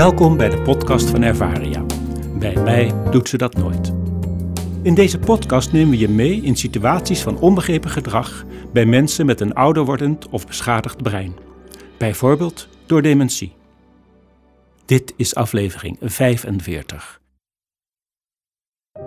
[0.00, 1.84] Welkom bij de podcast van Ervaria.
[2.38, 3.92] Bij mij doet ze dat nooit.
[4.82, 9.40] In deze podcast nemen we je mee in situaties van onbegrepen gedrag bij mensen met
[9.40, 11.34] een ouder wordend of beschadigd brein.
[11.98, 13.52] Bijvoorbeeld door dementie.
[14.84, 17.20] Dit is aflevering 45.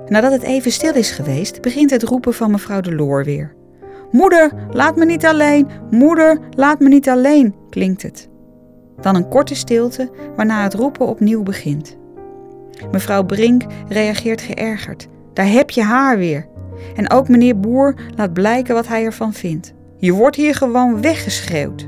[0.08, 3.56] Nadat het even stil is geweest, begint het roepen van mevrouw de Loor weer.
[4.12, 5.68] Moeder, laat me niet alleen!
[5.90, 7.56] Moeder, laat me niet alleen!
[7.70, 8.32] klinkt het.
[9.02, 11.98] Dan een korte stilte, waarna het roepen opnieuw begint.
[12.92, 15.08] Mevrouw Brink reageert geërgerd.
[15.34, 16.48] Daar heb je haar weer.
[16.96, 19.74] En ook meneer Boer laat blijken wat hij ervan vindt.
[19.98, 21.88] Je wordt hier gewoon weggeschreeuwd.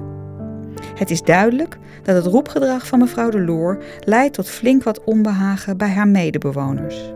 [0.95, 5.77] Het is duidelijk dat het roepgedrag van mevrouw de Loor leidt tot flink wat onbehagen
[5.77, 7.13] bij haar medebewoners.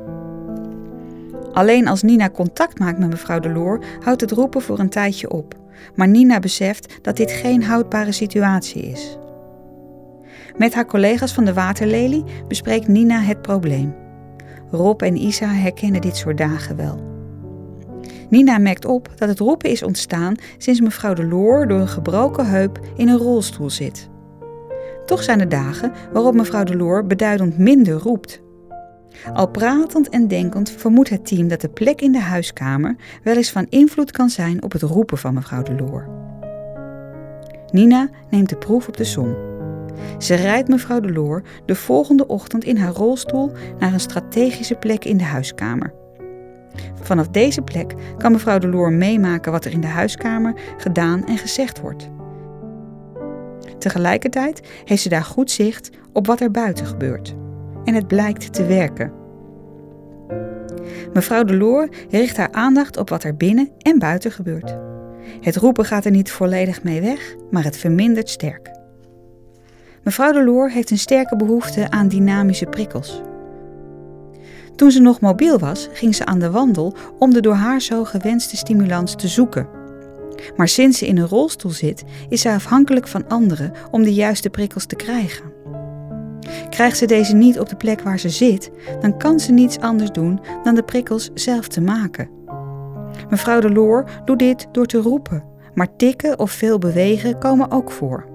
[1.54, 5.30] Alleen als Nina contact maakt met mevrouw de Loor houdt het roepen voor een tijdje
[5.30, 5.56] op.
[5.96, 9.18] Maar Nina beseft dat dit geen houdbare situatie is.
[10.60, 13.96] Met haar collega's van de Waterlelie bespreekt Nina het probleem.
[14.72, 17.00] Rob en Isa herkennen dit soort dagen wel.
[18.30, 22.50] Nina merkt op dat het roepen is ontstaan sinds mevrouw de Loor door een gebroken
[22.50, 24.10] heup in een rolstoel zit.
[25.06, 28.42] Toch zijn er dagen waarop mevrouw de Loor beduidend minder roept.
[29.34, 33.52] Al pratend en denkend vermoedt het team dat de plek in de huiskamer wel eens
[33.52, 36.08] van invloed kan zijn op het roepen van mevrouw de Loor.
[37.72, 39.49] Nina neemt de proef op de som.
[40.18, 45.06] Ze rijdt mevrouw de Loor de volgende ochtend in haar rolstoel naar een strategische plek
[45.06, 45.94] in de huiskamer.
[47.02, 51.38] Vanaf deze plek kan mevrouw de Loor meemaken wat er in de huiskamer gedaan en
[51.38, 52.10] gezegd wordt.
[53.78, 57.36] Tegelijkertijd heeft ze daar goed zicht op wat er buiten gebeurt.
[57.84, 59.12] En het blijkt te werken.
[61.14, 64.78] Mevrouw de Loor richt haar aandacht op wat er binnen en buiten gebeurt.
[65.42, 68.79] Het roepen gaat er niet volledig mee weg, maar het vermindert sterk.
[70.10, 73.22] Mevrouw de Loor heeft een sterke behoefte aan dynamische prikkels.
[74.76, 78.04] Toen ze nog mobiel was, ging ze aan de wandel om de door haar zo
[78.04, 79.68] gewenste stimulans te zoeken.
[80.56, 84.50] Maar sinds ze in een rolstoel zit, is ze afhankelijk van anderen om de juiste
[84.50, 85.54] prikkels te krijgen.
[86.70, 88.72] Krijgt ze deze niet op de plek waar ze zit,
[89.02, 92.30] dan kan ze niets anders doen dan de prikkels zelf te maken.
[93.30, 95.44] Mevrouw de Loor doet dit door te roepen,
[95.74, 98.29] maar tikken of veel bewegen komen ook voor.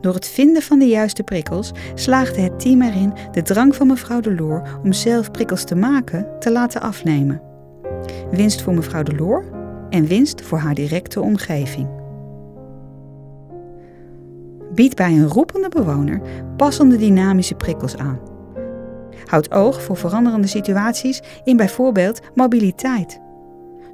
[0.00, 4.20] Door het vinden van de juiste prikkels slaagde het team erin de drang van mevrouw
[4.20, 7.42] de Loor om zelf prikkels te maken te laten afnemen.
[8.30, 9.44] Winst voor mevrouw de Loor
[9.90, 11.88] en winst voor haar directe omgeving.
[14.74, 16.20] Bied bij een roepende bewoner
[16.56, 18.20] passende dynamische prikkels aan.
[19.24, 23.20] Houd oog voor veranderende situaties in bijvoorbeeld mobiliteit.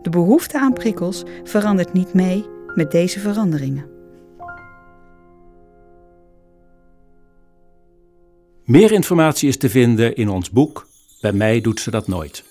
[0.02, 3.93] De behoefte aan prikkels verandert niet mee met deze veranderingen.
[8.64, 10.86] Meer informatie is te vinden in ons boek
[11.20, 12.44] Bij mij doet ze dat nooit.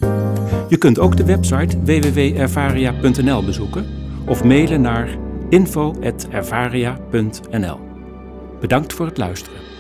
[0.70, 3.86] Je kunt ook de website www.ervaria.nl bezoeken
[4.28, 5.18] of mailen naar
[5.50, 7.80] info.ervaria.nl.
[8.60, 9.73] Bedankt voor het luisteren.